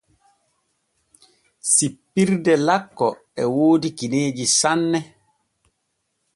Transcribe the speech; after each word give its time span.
Sippirde 1.71 2.53
lakko 2.67 3.07
e 3.41 3.43
woodi 3.53 3.89
gineeji 3.97 4.45
sanne. 4.59 4.99